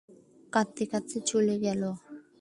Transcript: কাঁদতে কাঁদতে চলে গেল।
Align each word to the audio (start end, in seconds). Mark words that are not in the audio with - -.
কাঁদতে 0.53 0.83
কাঁদতে 0.91 1.17
চলে 1.29 1.55
গেল। 1.65 1.81